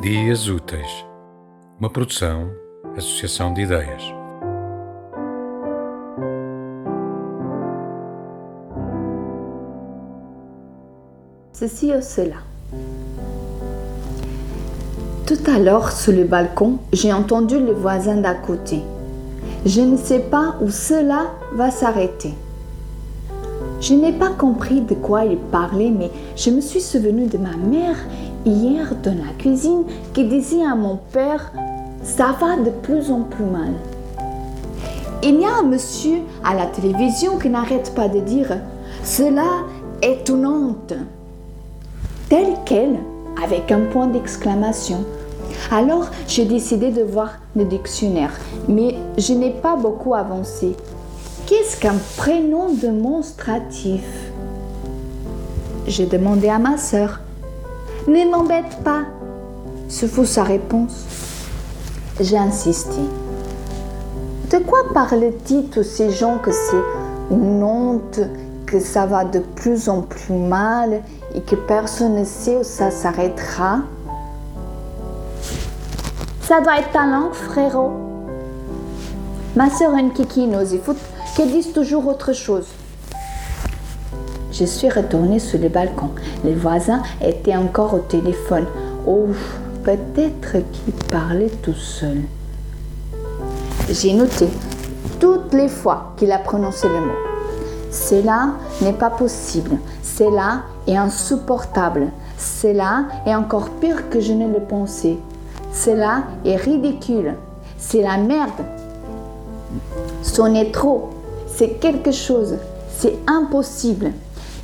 Dias 0.00 0.48
Úteis, 0.48 1.04
uma 1.80 1.90
produção, 1.90 2.52
associação 2.96 3.52
de. 3.52 3.66
Ceci 11.52 11.90
ou 11.92 12.00
cela? 12.00 12.36
Tout 15.26 15.50
à 15.50 15.58
l'heure, 15.58 15.90
sur 15.90 16.12
le 16.12 16.22
balcon, 16.22 16.78
j'ai 16.92 17.12
entendu 17.12 17.58
les 17.58 17.72
voisins 17.72 18.18
d'à 18.18 18.34
côté. 18.34 18.82
Je 19.66 19.80
ne 19.80 19.96
sais 19.96 20.20
pas 20.20 20.54
où 20.60 20.70
cela 20.70 21.34
va 21.54 21.72
s'arrêter. 21.72 22.34
Je 23.80 23.94
n'ai 23.94 24.12
pas 24.12 24.30
compris 24.30 24.80
de 24.80 24.94
quoi 24.94 25.24
ils 25.24 25.38
parlaient, 25.38 25.90
mais 25.90 26.12
je 26.36 26.50
me 26.50 26.60
suis 26.60 26.80
souvenu 26.80 27.26
de 27.26 27.38
ma 27.38 27.56
mère 27.56 27.96
hier 28.44 28.94
dans 29.02 29.16
la 29.16 29.32
cuisine 29.38 29.84
qui 30.14 30.24
disait 30.24 30.64
à 30.64 30.74
mon 30.74 30.98
père 31.12 31.52
Ça 32.02 32.34
va 32.40 32.56
de 32.56 32.70
plus 32.70 33.10
en 33.10 33.22
plus 33.22 33.44
mal. 33.44 33.72
Il 35.22 35.40
y 35.40 35.44
a 35.44 35.58
un 35.60 35.64
monsieur 35.64 36.20
à 36.44 36.54
la 36.54 36.66
télévision 36.66 37.38
qui 37.38 37.50
n'arrête 37.50 37.92
pas 37.94 38.08
de 38.08 38.20
dire 38.20 38.56
Cela 39.02 39.64
est 40.02 40.28
une 40.28 40.46
honte. 40.46 40.94
Tel 42.28 42.54
quel, 42.64 42.98
avec 43.42 43.72
un 43.72 43.80
point 43.90 44.06
d'exclamation. 44.06 45.04
Alors 45.70 46.10
j'ai 46.26 46.44
décidé 46.44 46.90
de 46.90 47.02
voir 47.02 47.38
le 47.56 47.64
dictionnaire, 47.64 48.32
mais 48.68 48.94
je 49.16 49.32
n'ai 49.32 49.50
pas 49.50 49.76
beaucoup 49.76 50.14
avancé. 50.14 50.76
Qu'est-ce 51.46 51.80
qu'un 51.80 51.96
prénom 52.16 52.74
démonstratif 52.74 54.04
J'ai 55.86 56.06
demandé 56.06 56.48
à 56.48 56.58
ma 56.58 56.76
sœur. 56.76 57.20
Ne 58.08 58.24
m'embête 58.30 58.82
pas. 58.82 59.02
Ce 59.90 60.06
fut 60.06 60.24
sa 60.24 60.42
réponse. 60.42 61.04
J'ai 62.18 62.38
insisté. 62.38 63.02
De 64.50 64.56
quoi 64.64 64.78
parlent-ils 64.94 65.68
tous 65.68 65.82
ces 65.82 66.10
gens 66.10 66.38
que 66.38 66.50
c'est 66.50 67.34
une 67.34 67.62
honte, 67.62 68.20
que 68.64 68.80
ça 68.80 69.04
va 69.04 69.26
de 69.26 69.40
plus 69.40 69.90
en 69.90 70.00
plus 70.00 70.32
mal 70.32 71.02
et 71.34 71.42
que 71.42 71.54
personne 71.54 72.14
ne 72.14 72.24
sait 72.24 72.56
où 72.56 72.64
ça 72.64 72.90
s'arrêtera? 72.90 73.80
Ça 76.40 76.62
doit 76.62 76.78
être 76.78 76.92
ta 76.92 77.04
langue, 77.04 77.34
frérot. 77.34 77.92
Ma 79.54 79.68
sœur 79.68 79.92
une 79.92 80.14
kiki 80.14 80.46
nous 80.46 80.64
fout 80.82 80.96
qu'elle 81.36 81.50
dise 81.50 81.74
toujours 81.74 82.06
autre 82.08 82.32
chose. 82.32 82.68
Je 84.58 84.64
suis 84.64 84.90
retournée 84.90 85.38
sur 85.38 85.60
le 85.60 85.68
balcon. 85.68 86.10
Les 86.42 86.54
voisins 86.54 87.00
étaient 87.24 87.54
encore 87.54 87.94
au 87.94 88.00
téléphone. 88.00 88.66
Oh, 89.06 89.28
peut-être 89.84 90.56
qu'ils 90.72 90.94
parlaient 91.08 91.52
tout 91.62 91.74
seuls. 91.74 92.22
J'ai 93.88 94.14
noté 94.14 94.48
toutes 95.20 95.54
les 95.54 95.68
fois 95.68 96.12
qu'il 96.16 96.32
a 96.32 96.38
prononcé 96.38 96.88
le 96.88 96.98
mot. 96.98 97.18
Cela 97.92 98.54
n'est 98.82 98.94
pas 98.94 99.10
possible. 99.10 99.76
Cela 100.02 100.62
est 100.88 100.96
insupportable. 100.96 102.08
Cela 102.36 103.04
est 103.26 103.34
encore 103.36 103.70
pire 103.80 104.10
que 104.10 104.18
je 104.18 104.32
ne 104.32 104.48
le 104.48 104.60
pensais. 104.60 105.18
Cela 105.72 106.24
est 106.44 106.56
ridicule. 106.56 107.34
C'est 107.76 108.02
la 108.02 108.16
merde. 108.16 108.64
C'en 110.22 110.52
est 110.54 110.72
trop. 110.72 111.10
C'est 111.46 111.78
quelque 111.78 112.10
chose. 112.10 112.56
C'est 112.96 113.18
impossible. 113.28 114.10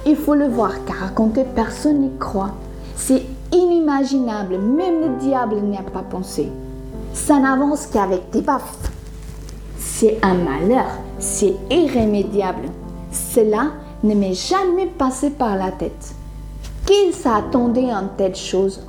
Il 0.06 0.16
faut 0.16 0.34
le 0.34 0.48
voir 0.48 0.72
car 0.84 0.96
raconter 0.96 1.44
personne 1.44 2.00
n'y 2.00 2.18
croit. 2.18 2.52
C'est 2.96 3.22
inimaginable. 3.52 4.58
Même 4.58 5.00
le 5.00 5.08
diable 5.18 5.60
n'y 5.62 5.78
a 5.78 5.82
pas 5.82 6.02
pensé. 6.02 6.50
Ça 7.14 7.38
n'avance 7.38 7.86
qu'avec 7.86 8.30
des 8.30 8.42
baffes. 8.42 8.90
C'est 9.78 10.18
un 10.22 10.34
malheur. 10.34 10.86
C'est 11.18 11.54
irrémédiable. 11.70 12.68
Cela 13.12 13.68
ne 14.02 14.14
m'est 14.14 14.34
jamais 14.34 14.86
passé 14.86 15.30
par 15.30 15.56
la 15.56 15.70
tête. 15.70 16.14
Qui 16.84 17.12
s'attendait 17.12 17.90
à 17.90 18.02
telle 18.18 18.34
chose? 18.34 18.82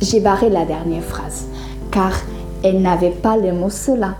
J'ai 0.00 0.18
barré 0.18 0.50
la 0.50 0.64
dernière 0.64 1.04
phrase, 1.04 1.46
car 1.92 2.12
elle 2.64 2.82
n'avait 2.82 3.10
pas 3.10 3.36
le 3.36 3.52
mot 3.52 3.70
cela. 3.70 4.16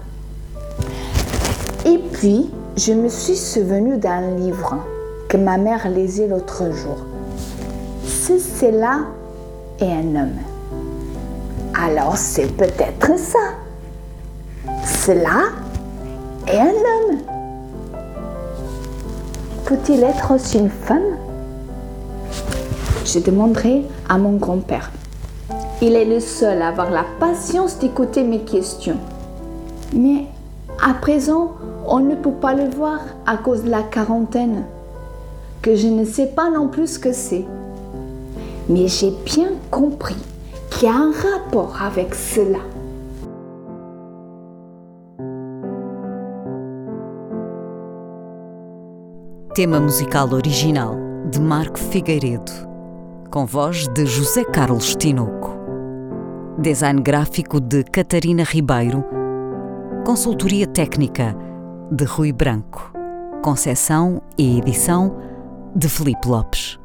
Et 1.85 1.99
puis, 1.99 2.49
je 2.77 2.93
me 2.93 3.09
suis 3.09 3.37
souvenu 3.37 3.99
d'un 3.99 4.35
livre 4.37 4.79
que 5.29 5.37
ma 5.37 5.59
mère 5.59 5.89
lisait 5.89 6.27
l'autre 6.27 6.73
jour. 6.73 6.97
Si 8.05 8.41
cela 8.41 9.01
est 9.79 9.93
un 9.93 10.17
homme, 10.17 10.39
alors 11.75 12.17
c'est 12.17 12.51
peut-être 12.57 13.19
ça. 13.19 13.39
Cela 14.85 15.51
est 16.47 16.59
un 16.59 16.69
homme. 16.69 17.19
Peut-il 19.67 20.03
être 20.03 20.35
aussi 20.35 20.59
une 20.59 20.71
femme? 20.71 21.17
Je 23.05 23.19
demanderai 23.19 23.85
à 24.09 24.17
mon 24.17 24.37
grand-père. 24.37 24.91
Il 25.83 25.95
est 25.95 26.05
le 26.05 26.21
seul 26.21 26.63
à 26.63 26.69
avoir 26.69 26.91
la 26.91 27.05
patience 27.19 27.79
d'écouter 27.79 28.23
mes 28.23 28.41
questions. 28.41 28.99
Mais 29.93 30.27
à 30.83 30.95
présent, 30.95 31.53
on 31.87 32.01
ne 32.01 32.15
peut 32.15 32.33
pas 32.33 32.55
le 32.55 32.69
voir 32.69 33.01
à 33.27 33.37
cause 33.37 33.65
de 33.65 33.71
la 33.71 33.83
quarantaine, 33.83 34.65
que 35.61 35.75
je 35.75 35.89
ne 35.89 36.05
sais 36.05 36.27
pas 36.27 36.51
non 36.51 36.69
plus 36.69 36.95
ce 36.95 36.99
que 36.99 37.13
c'est. 37.13 37.45
Mais 38.69 38.89
j'ai 38.89 39.13
bien 39.25 39.51
compris 39.71 40.17
qu'il 40.71 40.89
y 40.89 40.93
a 40.93 40.95
un 40.95 41.13
rapport 41.13 41.81
avec 41.83 42.15
cela. 42.15 42.59
Tema 49.55 49.81
musical 49.81 50.33
original 50.33 50.97
de 51.31 51.39
Marco 51.39 51.77
Figueiredo, 51.77 52.53
com 53.31 53.45
voz 53.45 53.87
de 53.95 54.07
José 54.07 54.45
Carlos 54.51 54.97
Tinoco. 54.97 55.51
Design 56.59 57.03
gráfico 57.03 57.61
de 57.61 57.83
Catarina 57.83 58.45
Ribeiro. 58.45 59.05
Consultoria 60.07 60.67
técnica 60.67 61.35
de 61.93 62.05
Rui 62.05 62.33
Branco. 62.33 62.91
Concessão 63.43 64.23
e 64.39 64.59
edição 64.59 65.15
de 65.77 65.91
Felipe 65.91 66.27
Lopes. 66.27 66.82